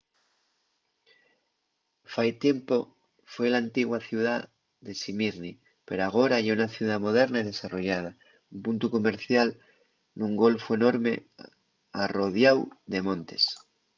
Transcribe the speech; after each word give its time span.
fai 2.13 2.29
tiempu 2.43 2.77
foi 3.33 3.47
l'antigua 3.51 3.99
ciudá 4.09 4.35
de 4.85 4.93
smýrni 5.03 5.51
pero 5.87 6.01
agora 6.03 6.43
ye 6.45 6.51
una 6.57 6.71
ciudá 6.75 6.95
moderna 7.05 7.37
y 7.39 7.45
desarrollada 7.49 8.11
un 8.53 8.59
puntu 8.65 8.85
comercial 8.95 9.49
nun 10.17 10.31
golfu 10.43 10.69
enorme 10.79 11.13
arrodiáu 12.03 12.59
de 12.91 12.99
montes 13.07 13.43